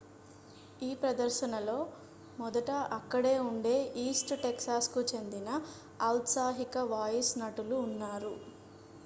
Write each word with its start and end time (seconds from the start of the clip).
ఈ 0.81 0.95
ప్రదర్శనలో 1.01 1.75
మొదట 2.37 2.69
అక్కడే 2.97 3.35
ఉండే 3.43 3.75
east 4.05 4.31
texasకు 4.43 5.03
చెందిన 5.11 5.51
ఔత్సాహిక 6.09 6.75
వాయిస్ 6.93 7.33
నటులు 7.39 7.77
ఉన్నారు 7.85 8.35